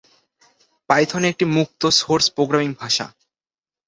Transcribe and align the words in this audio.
Python 0.89 1.21
একটি 1.23 1.45
মুক্ত 1.55 1.81
source 1.99 2.25
programming 2.35 2.69
ভাষা। 2.73 3.05